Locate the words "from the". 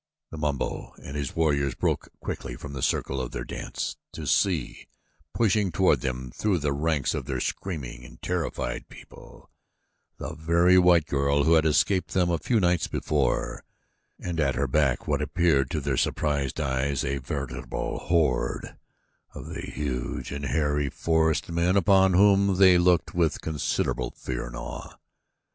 2.55-2.81